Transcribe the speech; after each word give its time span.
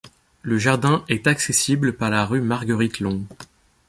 Le 0.41 0.57
jardin 0.57 1.05
est 1.09 1.27
accessible 1.27 1.93
par 1.95 2.09
la 2.09 2.25
rue 2.25 2.41
Marguerite-Long. 2.41 3.23